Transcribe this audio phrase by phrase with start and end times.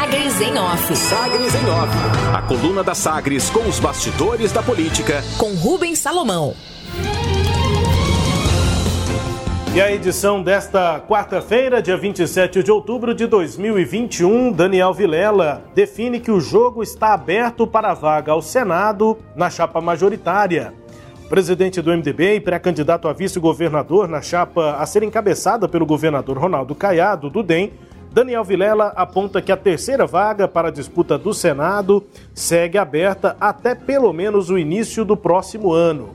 [0.00, 0.96] Sagres em Off.
[0.96, 1.94] Sagres em Off.
[2.34, 5.22] A coluna da Sagres com os bastidores da política.
[5.36, 6.54] Com Rubens Salomão.
[9.74, 16.30] E a edição desta quarta-feira, dia 27 de outubro de 2021, Daniel Vilela define que
[16.30, 20.72] o jogo está aberto para a vaga ao Senado na chapa majoritária.
[21.26, 26.38] O presidente do MDB e pré-candidato a vice-governador na chapa a ser encabeçada pelo governador
[26.38, 27.70] Ronaldo Caiado, do DEM,
[28.12, 32.04] Daniel Vilela aponta que a terceira vaga para a disputa do Senado
[32.34, 36.10] segue aberta até pelo menos o início do próximo ano.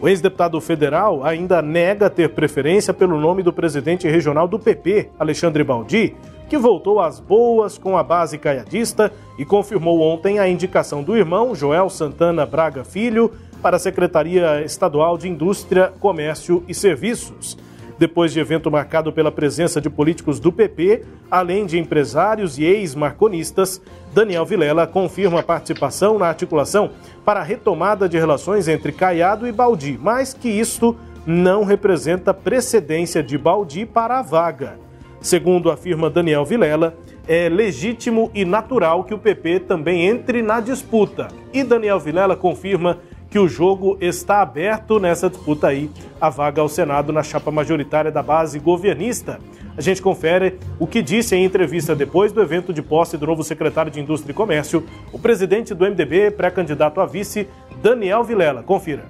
[0.00, 5.64] O ex-deputado federal ainda nega ter preferência pelo nome do presidente regional do PP, Alexandre
[5.64, 6.14] Baldi,
[6.48, 11.56] que voltou às boas com a base caiadista e confirmou ontem a indicação do irmão,
[11.56, 17.56] Joel Santana Braga Filho, para a Secretaria Estadual de Indústria, Comércio e Serviços
[18.02, 23.80] depois de evento marcado pela presença de políticos do PP, além de empresários e ex-marconistas,
[24.12, 26.90] Daniel Vilela confirma a participação na articulação
[27.24, 33.22] para a retomada de relações entre Caiado e Baldi, mas que isto não representa precedência
[33.22, 34.80] de Baldi para a vaga.
[35.20, 36.96] Segundo afirma Daniel Vilela,
[37.28, 41.28] é legítimo e natural que o PP também entre na disputa.
[41.52, 42.98] E Daniel Vilela confirma
[43.32, 48.12] que o jogo está aberto nessa disputa aí, a vaga ao Senado na chapa majoritária
[48.12, 49.38] da base governista.
[49.74, 53.42] A gente confere o que disse em entrevista depois do evento de posse do novo
[53.42, 57.48] secretário de Indústria e Comércio, o presidente do MDB, pré-candidato a vice,
[57.82, 58.62] Daniel Vilela.
[58.62, 59.04] Confira.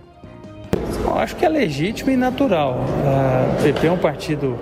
[1.05, 2.77] Eu acho que é legítimo e natural.
[3.59, 4.57] O PP é um partido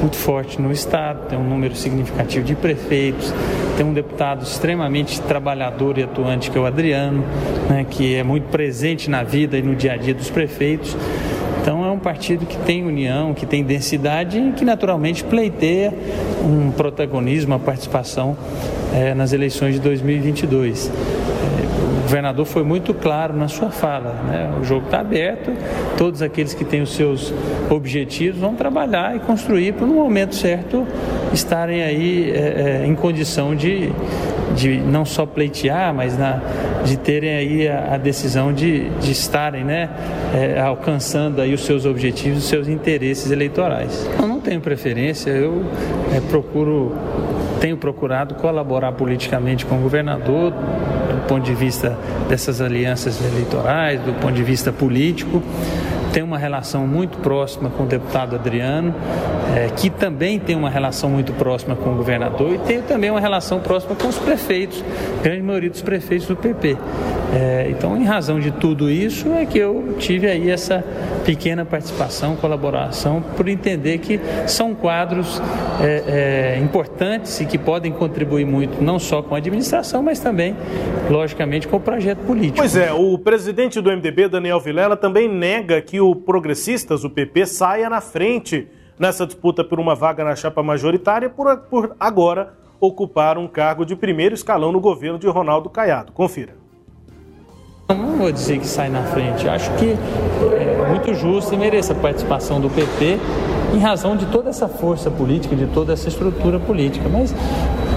[0.00, 3.32] muito forte no Estado, tem um número significativo de prefeitos,
[3.76, 7.22] tem um deputado extremamente trabalhador e atuante, que é o Adriano,
[7.68, 10.96] né, que é muito presente na vida e no dia a dia dos prefeitos.
[11.60, 15.92] Então é um partido que tem união, que tem densidade e que naturalmente pleiteia
[16.42, 18.36] um protagonismo, uma participação
[18.94, 20.90] é, nas eleições de 2022
[22.10, 24.12] governador foi muito claro na sua fala.
[24.26, 24.50] Né?
[24.60, 25.52] O jogo está aberto,
[25.96, 27.32] todos aqueles que têm os seus
[27.70, 30.84] objetivos vão trabalhar e construir para no momento certo
[31.32, 33.92] estarem aí é, é, em condição de,
[34.56, 36.40] de não só pleitear, mas na,
[36.84, 39.88] de terem aí a, a decisão de, de estarem né,
[40.34, 44.04] é, alcançando aí os seus objetivos, os seus interesses eleitorais.
[44.20, 45.64] Eu não tenho preferência, eu
[46.12, 46.92] é, procuro
[47.60, 50.52] tenho procurado colaborar politicamente com o governador,
[51.20, 51.96] do ponto de vista
[52.28, 55.42] dessas alianças eleitorais, do ponto de vista político
[56.12, 58.94] tem uma relação muito próxima com o deputado Adriano,
[59.56, 63.20] é, que também tem uma relação muito próxima com o governador e tem também uma
[63.20, 64.84] relação próxima com os prefeitos,
[65.22, 66.76] grande maioria dos prefeitos do PP.
[67.32, 70.84] É, então, em razão de tudo isso, é que eu tive aí essa
[71.24, 75.40] pequena participação, colaboração, por entender que são quadros
[75.80, 80.56] é, é importantes e que podem contribuir muito, não só com a administração, mas também,
[81.08, 82.58] logicamente, com o projeto político.
[82.58, 87.46] Pois é, o presidente do MDB, Daniel Vilela, também nega que o Progressistas, o PP,
[87.46, 88.68] saia na frente
[88.98, 93.96] nessa disputa por uma vaga na chapa majoritária por, por agora ocupar um cargo de
[93.96, 96.12] primeiro escalão no governo de Ronaldo Caiado.
[96.12, 96.54] Confira.
[97.88, 99.48] Não vou dizer que sai na frente.
[99.48, 99.96] Acho que
[100.54, 103.18] é muito justo e merece a participação do PP
[103.74, 107.08] em razão de toda essa força política, de toda essa estrutura política.
[107.08, 107.34] Mas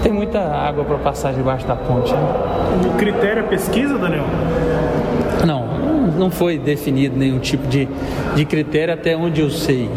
[0.02, 2.12] tem muita água para passar debaixo da ponte.
[2.12, 2.20] Né?
[2.94, 4.25] O critério é pesquisa, Daniel?
[6.23, 7.85] Não, foi definido nenhum tipo de,
[8.34, 9.89] de critério até onde eu sei.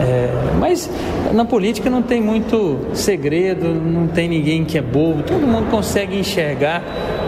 [0.00, 0.30] É,
[0.60, 0.88] mas
[1.32, 6.16] na política não tem muito segredo, não tem ninguém que é bobo, todo mundo consegue
[6.16, 6.80] enxergar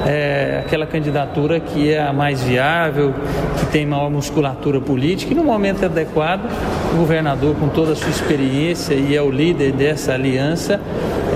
[0.06, 3.14] é, aquela candidatura que é a mais viável,
[3.58, 6.44] que tem maior musculatura política e no momento adequado
[6.92, 10.80] o governador, com toda a sua experiência e é o líder dessa aliança,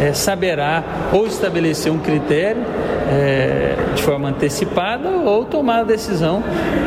[0.00, 2.62] é, saberá ou estabelecer um critério
[3.10, 6.42] é, de forma antecipada ou tomar a decisão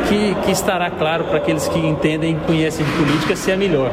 [0.08, 3.90] que, que estará claro para aqueles que entendem e conhecem de política se é melhor.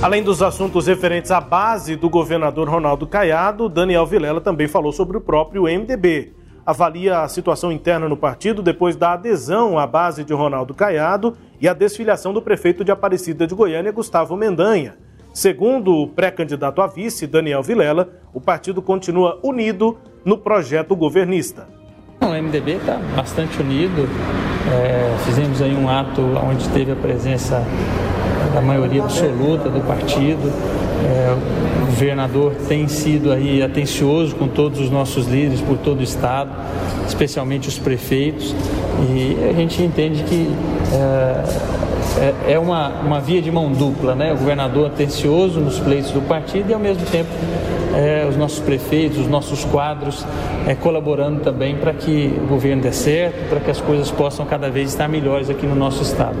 [0.00, 5.16] Além dos assuntos referentes à base do governador Ronaldo Caiado, Daniel Vilela também falou sobre
[5.16, 6.37] o próprio MDB.
[6.68, 11.66] Avalia a situação interna no partido depois da adesão à base de Ronaldo Caiado e
[11.66, 14.94] a desfiliação do prefeito de Aparecida de Goiânia, Gustavo Mendanha.
[15.32, 21.66] Segundo o pré-candidato a vice, Daniel Vilela, o partido continua unido no projeto governista.
[22.20, 24.06] O MDB está bastante unido.
[24.70, 27.64] É, fizemos aí um ato onde teve a presença
[28.52, 30.52] da maioria absoluta do partido.
[31.02, 36.48] É, governador tem sido aí atencioso com todos os nossos líderes por todo o estado,
[37.08, 38.54] especialmente os prefeitos,
[39.10, 40.48] e a gente entende que
[40.92, 41.77] é,
[42.16, 44.32] é, é uma, uma via de mão dupla, né?
[44.32, 47.28] O governador atencioso nos pleitos do partido e ao mesmo tempo
[47.94, 50.24] é, os nossos prefeitos, os nossos quadros
[50.66, 54.70] é, colaborando também para que o governo dê certo, para que as coisas possam cada
[54.70, 56.36] vez estar melhores aqui no nosso estado.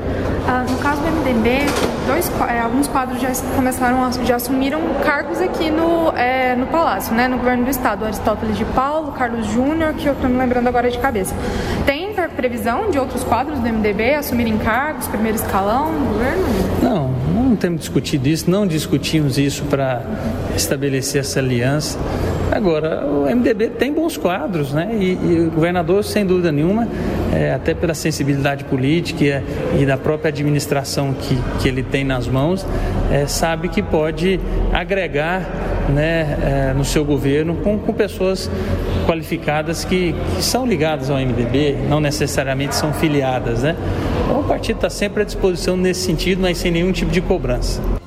[0.46, 1.66] Ah, no caso do MDB,
[2.06, 7.28] dois, é, alguns quadros já começaram já assumiram cargos aqui no, é, no Palácio, né,
[7.28, 8.04] no governo do estado.
[8.04, 11.34] Aristóteles de Paulo, Carlos Júnior, que eu estou me lembrando agora de cabeça.
[11.84, 11.97] Tem
[12.38, 16.44] previsão de outros quadros do MDB assumirem cargos, primeiro escalão no governo?
[16.80, 20.02] Não, não temos discutido isso, não discutimos isso para
[20.54, 21.98] estabelecer essa aliança.
[22.50, 24.88] Agora, o MDB tem bons quadros, né?
[24.98, 26.88] E, e o governador, sem dúvida nenhuma,
[27.32, 29.42] é, até pela sensibilidade política
[29.78, 32.66] e, da própria administração que, que ele tem nas mãos,
[33.12, 34.40] é, sabe que pode
[34.72, 35.42] agregar
[35.88, 38.50] né, é, no seu governo com, com pessoas
[39.06, 43.62] qualificadas que, que, são ligadas ao MDB, não necessariamente são filiadas.
[43.62, 43.76] Né?
[44.24, 47.97] Então, o partido está sempre à disposição nesse sentido, mas sem nenhum tipo de cobrança.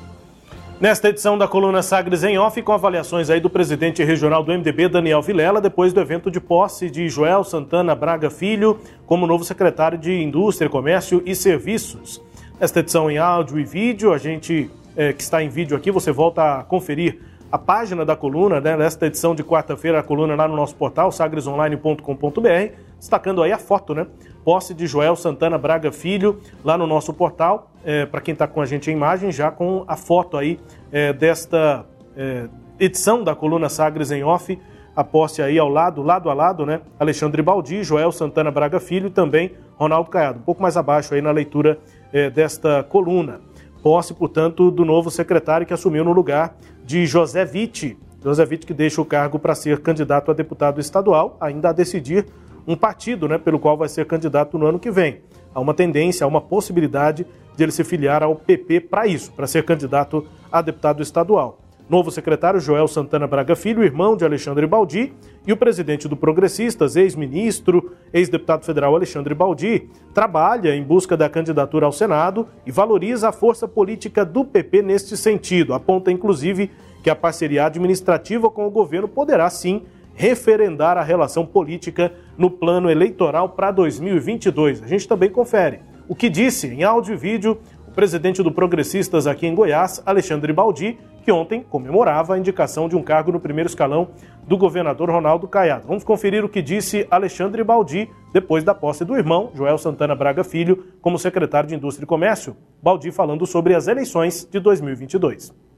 [0.82, 4.88] Nesta edição da coluna Sagres em Off, com avaliações aí do presidente regional do MDB,
[4.88, 9.96] Daniel Vilela, depois do evento de posse de Joel Santana Braga Filho como novo secretário
[9.96, 12.20] de Indústria, Comércio e Serviços.
[12.58, 16.10] Nesta edição em áudio e vídeo, a gente é, que está em vídeo aqui, você
[16.10, 17.20] volta a conferir
[17.52, 21.12] a página da coluna, né, nesta edição de quarta-feira, a coluna lá no nosso portal,
[21.12, 24.08] sagresonline.com.br, destacando aí a foto, né?
[24.44, 28.60] Posse de Joel Santana Braga Filho, lá no nosso portal, é, para quem está com
[28.60, 30.58] a gente em imagem, já com a foto aí
[30.90, 31.86] é, desta
[32.16, 32.48] é,
[32.78, 34.58] edição da coluna Sagres em Off,
[34.94, 36.80] a posse aí ao lado, lado a lado, né?
[36.98, 40.38] Alexandre Baldi, Joel Santana Braga Filho e também Ronaldo Caiado.
[40.40, 41.78] Um pouco mais abaixo aí na leitura
[42.12, 43.40] é, desta coluna.
[43.82, 46.54] Posse, portanto, do novo secretário que assumiu no lugar
[46.84, 47.96] de José Vitti.
[48.22, 52.26] José Vitti que deixa o cargo para ser candidato a deputado estadual, ainda a decidir
[52.66, 55.20] um partido né, pelo qual vai ser candidato no ano que vem.
[55.54, 57.26] Há uma tendência, há uma possibilidade
[57.56, 61.58] de ele se filiar ao PP para isso, para ser candidato a deputado estadual.
[61.88, 65.12] Novo secretário Joel Santana Braga Filho, irmão de Alexandre Baldi,
[65.46, 71.84] e o presidente do Progressistas, ex-ministro, ex-deputado federal Alexandre Baldi, trabalha em busca da candidatura
[71.84, 75.74] ao Senado e valoriza a força política do PP neste sentido.
[75.74, 76.70] Aponta, inclusive,
[77.02, 79.82] que a parceria administrativa com o governo poderá sim
[80.14, 84.82] referendar a relação política no plano eleitoral para 2022.
[84.82, 89.26] A gente também confere o que disse em áudio e vídeo o presidente do Progressistas
[89.26, 93.68] aqui em Goiás, Alexandre Baldi, que ontem comemorava a indicação de um cargo no primeiro
[93.68, 94.08] escalão
[94.46, 95.86] do governador Ronaldo Caiado.
[95.86, 100.42] Vamos conferir o que disse Alexandre Baldi depois da posse do irmão, Joel Santana Braga
[100.42, 102.56] Filho, como secretário de Indústria e Comércio.
[102.82, 105.71] Baldi falando sobre as eleições de 2022.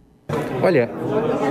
[0.62, 0.88] Olha,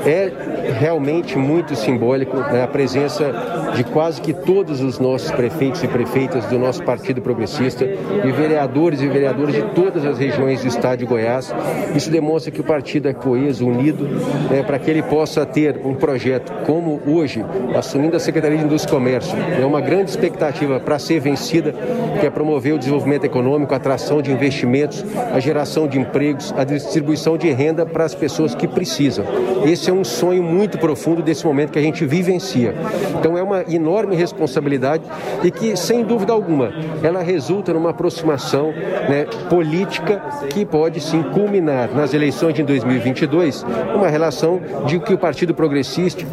[0.05, 0.31] é
[0.79, 3.31] realmente muito simbólico né, a presença
[3.75, 9.01] de quase que todos os nossos prefeitos e prefeitas do nosso Partido Progressista e vereadores
[9.01, 11.53] e vereadoras de todas as regiões do estado de Goiás.
[11.95, 14.05] Isso demonstra que o partido é coeso, unido,
[14.49, 18.95] né, para que ele possa ter um projeto como hoje, assumindo a Secretaria de Indústria
[18.95, 19.37] e Comércio.
[19.61, 21.73] É uma grande expectativa para ser vencida,
[22.19, 26.63] que é promover o desenvolvimento econômico, a atração de investimentos, a geração de empregos, a
[26.63, 29.25] distribuição de renda para as pessoas que precisam.
[29.65, 32.73] Esse é um sonho muito profundo desse momento que a gente vivencia.
[33.17, 35.03] Então é uma enorme responsabilidade
[35.43, 36.71] e que, sem dúvida alguma,
[37.01, 38.71] ela resulta numa aproximação
[39.09, 43.65] né, política que pode sim culminar nas eleições de 2022
[43.95, 46.23] uma relação de que o Partido Progressista,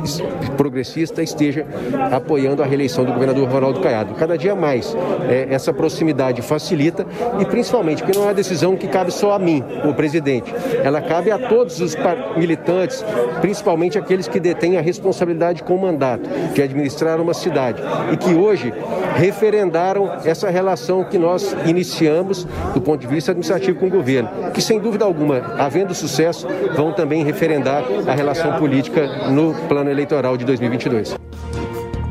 [0.56, 1.66] progressista esteja
[2.10, 4.14] apoiando a reeleição do governador Ronaldo Caiado.
[4.14, 4.96] Cada dia mais
[5.28, 7.06] é, essa proximidade facilita
[7.40, 10.52] e principalmente porque não é uma decisão que cabe só a mim, o presidente.
[10.82, 11.94] Ela cabe a todos os
[12.36, 13.04] militantes,
[13.40, 18.34] principalmente aqueles que detêm a responsabilidade com o mandato, de administrar uma cidade e que
[18.34, 18.72] hoje
[19.16, 24.62] referendaram essa relação que nós iniciamos do ponto de vista administrativo com o governo, que
[24.62, 26.46] sem dúvida alguma, havendo sucesso,
[26.76, 31.16] vão também referendar a relação política no plano eleitoral de 2022.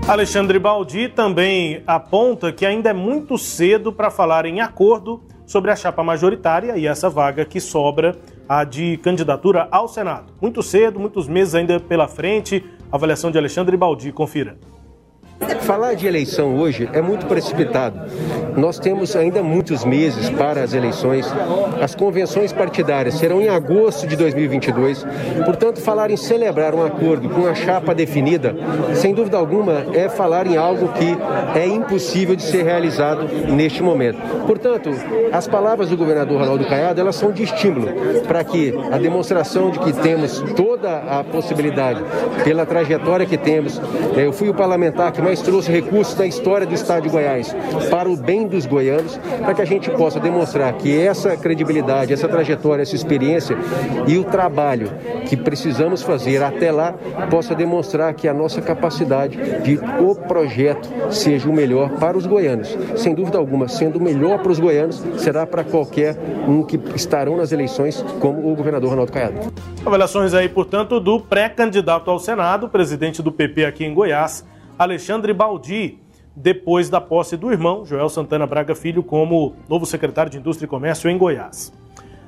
[0.08, 5.76] Alexandre Baldi também aponta que ainda é muito cedo para falar em acordo sobre a
[5.76, 8.16] chapa majoritária e essa vaga que sobra,
[8.50, 10.34] a de candidatura ao Senado.
[10.42, 12.66] Muito cedo, muitos meses ainda pela frente.
[12.92, 14.58] Avaliação de Alexandre Baldi, confira.
[15.62, 18.00] Falar de eleição hoje é muito precipitado.
[18.58, 21.26] Nós temos ainda muitos meses para as eleições.
[21.82, 25.06] As convenções partidárias serão em agosto de 2022.
[25.46, 28.56] Portanto, falar em celebrar um acordo com a chapa definida,
[28.96, 31.16] sem dúvida alguma, é falar em algo que
[31.58, 34.20] é impossível de ser realizado neste momento.
[34.46, 34.90] Portanto,
[35.32, 37.88] as palavras do governador Ronaldo Caiado, elas são de estímulo
[38.28, 42.04] para que a demonstração de que temos toda a possibilidade,
[42.44, 43.80] pela trajetória que temos,
[44.18, 47.56] eu fui o parlamentar que mas trouxe recursos da história do Estado de Goiás
[47.92, 52.28] para o bem dos goianos, para que a gente possa demonstrar que essa credibilidade, essa
[52.28, 53.56] trajetória, essa experiência
[54.08, 54.92] e o trabalho
[55.28, 56.94] que precisamos fazer até lá
[57.30, 62.76] possa demonstrar que a nossa capacidade de o projeto seja o melhor para os goianos.
[62.96, 66.18] Sem dúvida alguma, sendo o melhor para os goianos, será para qualquer
[66.48, 69.54] um que estarão nas eleições, como o governador Ronaldo Caiado.
[69.86, 74.44] Avaliações aí, portanto, do pré-candidato ao Senado, presidente do PP aqui em Goiás,
[74.80, 76.00] Alexandre Baldi,
[76.34, 80.70] depois da posse do irmão, Joel Santana Braga Filho, como novo secretário de Indústria e
[80.70, 81.74] Comércio em Goiás.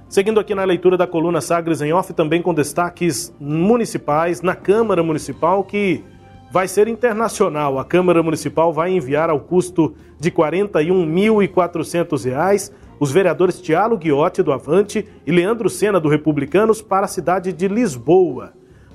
[0.10, 5.01] Seguindo aqui na leitura da coluna Sagres em Off, também com destaques municipais na Câmara
[5.01, 6.03] Municipal, que
[6.51, 7.79] vai ser internacional.
[7.79, 14.51] A Câmara Municipal vai enviar ao custo de R$ 41.400 os vereadores Tiago Guiotti, do
[14.51, 18.51] Avante, e Leandro Sena, do Republicanos, para a cidade de Lisboa,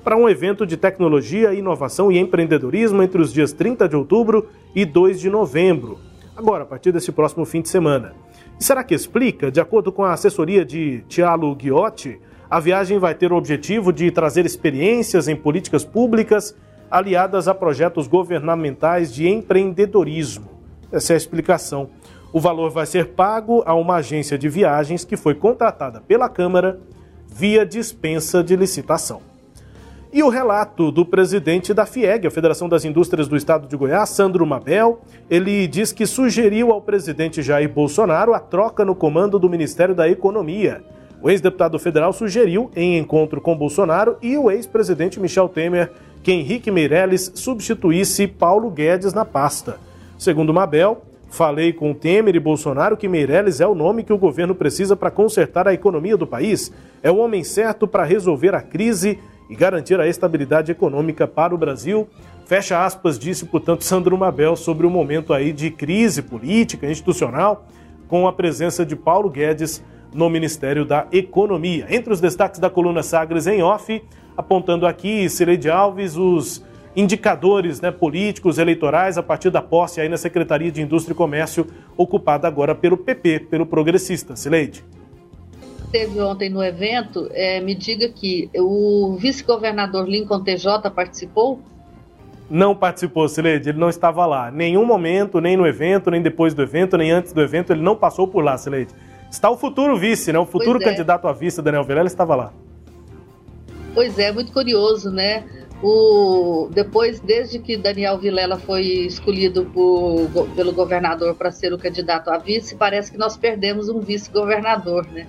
[0.07, 4.85] para um evento de tecnologia, inovação e empreendedorismo entre os dias 30 de outubro e
[4.85, 5.99] 2 de novembro.
[6.37, 8.15] Agora, a partir desse próximo fim de semana.
[8.57, 9.51] E será que explica?
[9.51, 14.09] De acordo com a assessoria de Tiago Guiotti, a viagem vai ter o objetivo de
[14.13, 16.57] trazer experiências em políticas públicas
[16.89, 20.49] aliadas a projetos governamentais de empreendedorismo.
[20.93, 21.91] Essa é a explicação.
[22.33, 26.79] O valor vai ser pago a uma agência de viagens que foi contratada pela Câmara
[27.27, 29.35] via dispensa de licitação.
[30.17, 34.09] E o relato do presidente da FIEG, a Federação das Indústrias do Estado de Goiás,
[34.09, 39.51] Sandro Mabel, ele diz que sugeriu ao presidente Jair Bolsonaro a troca no comando do
[39.51, 40.83] Ministério da Economia.
[41.21, 45.93] O ex-deputado federal sugeriu, em encontro com Bolsonaro e o ex-presidente Michel Temer,
[46.23, 49.79] que Henrique Meirelles substituísse Paulo Guedes na pasta.
[50.17, 54.55] Segundo Mabel, falei com Temer e Bolsonaro que Meirelles é o nome que o governo
[54.55, 56.73] precisa para consertar a economia do país.
[57.03, 61.59] É o homem certo para resolver a crise e garantir a estabilidade econômica para o
[61.59, 62.09] Brasil.
[62.47, 67.67] Fecha aspas, disse, portanto, Sandro Mabel sobre o momento aí de crise política, institucional,
[68.09, 69.83] com a presença de Paulo Guedes
[70.15, 71.87] no Ministério da Economia.
[71.91, 74.03] Entre os destaques da coluna Sagres em off,
[74.37, 80.17] apontando aqui, Cileide Alves, os indicadores né, políticos, eleitorais, a partir da posse aí na
[80.17, 84.35] Secretaria de Indústria e Comércio, ocupada agora pelo PP, pelo progressista.
[84.35, 84.83] Cileide.
[85.91, 91.61] Teve ontem no evento, é, me diga que o vice-governador Lincoln TJ participou?
[92.51, 94.51] Não participou, Cileide, ele não estava lá.
[94.51, 97.97] Nenhum momento, nem no evento, nem depois do evento, nem antes do evento, ele não
[97.97, 98.95] passou por lá, Cileide.
[99.31, 100.39] Está o futuro vice, né?
[100.39, 100.85] O futuro é.
[100.85, 102.53] candidato a vice, Daniel Vilela, estava lá.
[103.95, 105.45] Pois é, muito curioso, né?
[105.83, 112.31] O, depois, desde que Daniel Vilela foi escolhido por, pelo governador para ser o candidato
[112.31, 115.27] a vice, parece que nós perdemos um vice-governador, né?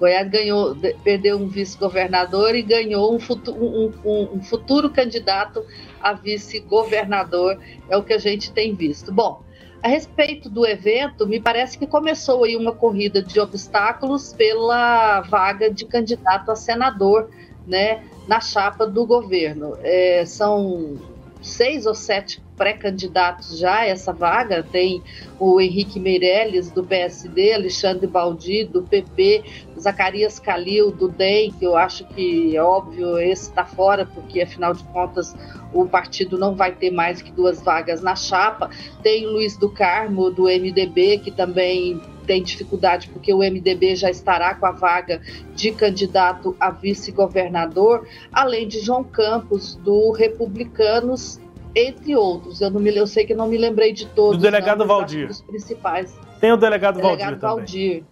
[0.00, 5.62] Goiás ganhou, perdeu um vice-governador e ganhou um futuro, um, um, um futuro candidato
[6.00, 9.12] a vice-governador, é o que a gente tem visto.
[9.12, 9.42] Bom,
[9.82, 15.70] a respeito do evento, me parece que começou aí uma corrida de obstáculos pela vaga
[15.70, 17.28] de candidato a senador
[17.66, 19.76] né, na chapa do governo.
[19.82, 20.96] É, são
[21.42, 24.62] seis ou sete pré-candidatos já a essa vaga.
[24.62, 25.02] Tem
[25.38, 29.42] o Henrique Meirelles, do PSD, Alexandre Baldi, do PP,
[29.78, 34.74] Zacarias Calil, do DEM, que eu acho que é óbvio, esse está fora, porque afinal
[34.74, 35.34] de contas
[35.72, 38.68] o partido não vai ter mais que duas vagas na chapa.
[39.02, 44.08] Tem o Luiz do Carmo, do MDB, que também tem dificuldade porque o MDB já
[44.08, 45.20] estará com a vaga
[45.56, 51.40] de candidato a vice-governador, além de João Campos, do Republicanos,
[51.74, 52.60] entre outros.
[52.60, 54.36] Eu, não me, eu sei que não me lembrei de todos.
[54.36, 55.26] Do delegado não, Valdir.
[55.26, 56.16] Dos principais.
[56.40, 58.06] Tem o delegado, delegado Valdir, Valdir também.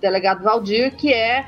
[0.00, 1.44] Delegado Valdir, que é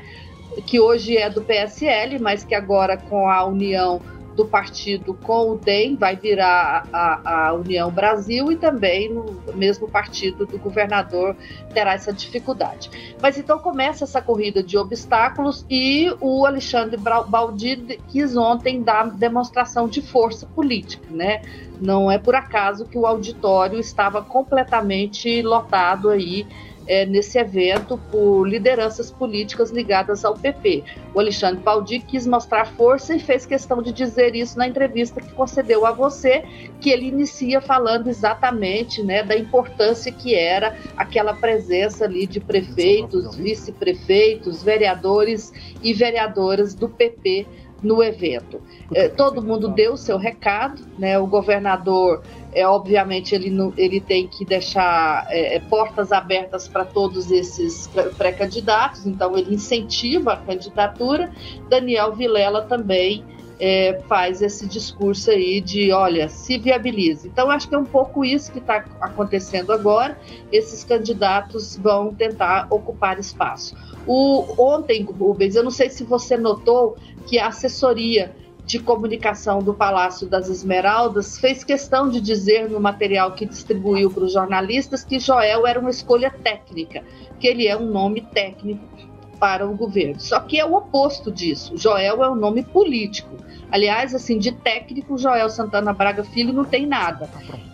[0.67, 4.01] que hoje é do PSL, mas que agora com a união
[4.35, 9.87] do partido com o DEM, vai virar a, a, União Brasil e também no mesmo
[9.87, 11.35] partido do governador
[11.73, 12.89] terá essa dificuldade.
[13.21, 19.87] Mas então começa essa corrida de obstáculos e o Alexandre Baldi quis ontem dar demonstração
[19.87, 21.41] de força política, né?
[21.79, 26.45] Não é por acaso que o auditório estava completamente lotado aí
[26.87, 30.83] é, nesse evento por lideranças políticas ligadas ao PP.
[31.13, 35.31] O Alexandre Baldi quis mostrar força e fez questão de dizer isso na entrevista que
[35.33, 36.43] concedeu a você,
[36.79, 43.35] que ele inicia falando exatamente né, da importância que era aquela presença ali de prefeitos,
[43.35, 47.45] vice-prefeitos, vereadores e vereadoras do PP
[47.81, 48.61] no evento.
[48.93, 51.17] É, todo mundo deu o seu recado, né?
[51.17, 52.21] O governador,
[52.53, 57.89] é, obviamente, ele, não, ele tem que deixar é, é portas abertas para todos esses
[58.17, 61.31] pré-candidatos, então ele incentiva a candidatura.
[61.69, 63.25] Daniel Vilela também
[63.61, 67.27] é, faz esse discurso aí de, olha, se viabilize.
[67.27, 70.17] Então, acho que é um pouco isso que está acontecendo agora.
[70.51, 73.75] Esses candidatos vão tentar ocupar espaço.
[74.07, 79.75] O, ontem, Rubens, eu não sei se você notou que a assessoria de comunicação do
[79.75, 85.19] Palácio das Esmeraldas fez questão de dizer no material que distribuiu para os jornalistas que
[85.19, 87.03] Joel era uma escolha técnica,
[87.39, 89.10] que ele é um nome técnico
[89.41, 90.19] para o governo.
[90.19, 91.75] Só que é o oposto disso.
[91.75, 93.35] Joel é um nome político.
[93.71, 97.27] Aliás, assim, de técnico, Joel Santana Braga Filho não tem nada.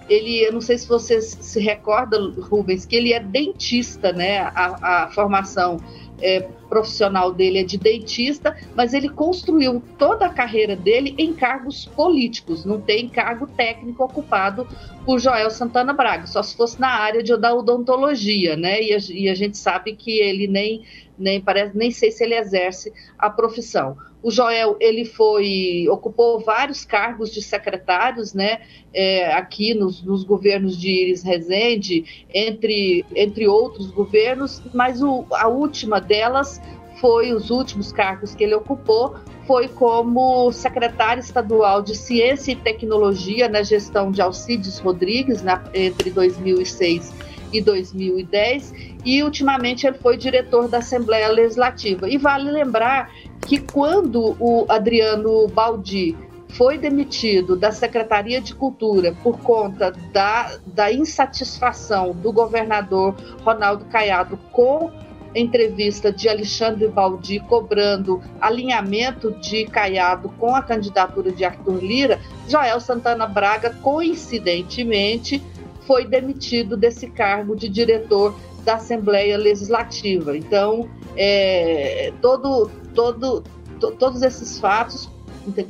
[0.07, 4.39] Ele, eu não sei se você se recorda, Rubens, que ele é dentista, né?
[4.39, 5.77] A, a formação
[6.21, 11.85] é, profissional dele é de dentista, mas ele construiu toda a carreira dele em cargos
[11.85, 14.67] políticos, não tem cargo técnico ocupado
[15.05, 18.81] por Joel Santana Braga, só se fosse na área de, da odontologia, né?
[18.81, 20.83] E a, e a gente sabe que ele nem,
[21.17, 23.95] nem parece, nem sei se ele exerce a profissão.
[24.21, 28.61] O Joel ele foi ocupou vários cargos de secretários, né?
[28.93, 35.47] É, aqui nos, nos, governos de Iris Rezende, entre entre outros governos, mas o, a
[35.47, 36.59] última delas
[36.99, 43.47] foi os últimos cargos que ele ocupou foi como secretário estadual de Ciência e Tecnologia
[43.47, 47.13] na gestão de Alcides Rodrigues na, entre 2006
[47.53, 48.73] e 2010
[49.05, 52.09] e ultimamente ele foi diretor da Assembleia Legislativa.
[52.09, 53.09] E vale lembrar
[53.47, 56.17] que quando o Adriano Baldi
[56.49, 64.37] foi demitido da Secretaria de Cultura por conta da, da insatisfação do governador Ronaldo Caiado
[64.51, 64.91] com
[65.39, 72.79] entrevista de Alexandre Baldi cobrando alinhamento de Caiado com a candidatura de Arthur Lira, Joel
[72.79, 75.43] Santana Braga, coincidentemente,
[75.85, 80.35] foi demitido desse cargo de diretor da Assembleia Legislativa.
[80.35, 83.43] Então, é, todo, todo,
[83.79, 85.09] to, todos esses fatos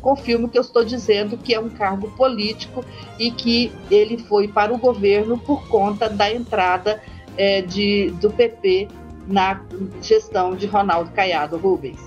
[0.01, 2.83] confirmam que eu estou dizendo que é um cargo político
[3.19, 6.99] e que ele foi para o governo por conta da entrada
[7.37, 8.87] é, de, do PP
[9.27, 9.61] na
[10.01, 11.99] gestão de Ronaldo Caiado Rubens.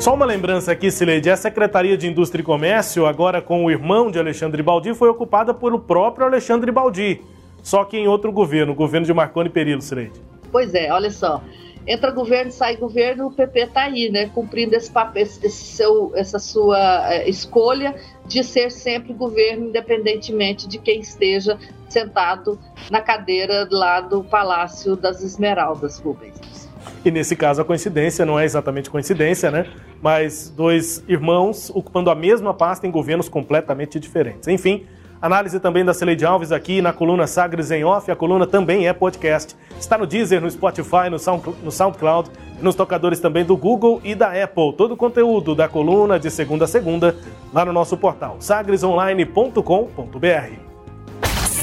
[0.00, 4.10] Só uma lembrança aqui, Sileide, a Secretaria de Indústria e Comércio, agora com o irmão
[4.10, 7.20] de Alexandre Baldi, foi ocupada pelo próprio Alexandre Baldi,
[7.62, 10.20] só que em outro governo, o governo de Marconi Perillo, Sileide.
[10.52, 11.42] Pois é, olha só,
[11.88, 16.38] entra governo, sai governo, o PP está aí, né, cumprindo esse papel, esse seu, essa
[16.38, 16.78] sua
[17.10, 17.94] é, escolha
[18.26, 22.58] de ser sempre governo, independentemente de quem esteja sentado
[22.90, 26.68] na cadeira lá do Palácio das Esmeraldas, Rubens.
[27.02, 29.66] E nesse caso a coincidência não é exatamente coincidência, né?
[30.02, 34.46] Mas dois irmãos ocupando a mesma pasta em governos completamente diferentes.
[34.46, 34.86] Enfim,
[35.20, 38.10] análise também da Celeide Alves aqui na coluna Sagres em Off.
[38.10, 39.56] A coluna também é podcast.
[39.78, 44.14] Está no Deezer, no Spotify, no, Sound, no SoundCloud, nos tocadores também do Google e
[44.14, 44.72] da Apple.
[44.72, 47.14] Todo o conteúdo da coluna de segunda a segunda
[47.52, 50.68] lá no nosso portal sagresonline.com.br.